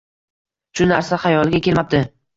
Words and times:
Shu 0.79 0.87
narsa 0.93 1.19
xayoliga 1.27 1.63
kelmabdi 1.69 2.01